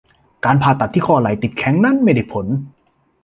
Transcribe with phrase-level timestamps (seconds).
[0.45, 2.45] การผ่าตัดที่ข้อไหล่ติดแข็งนั้นไม่ได้ผล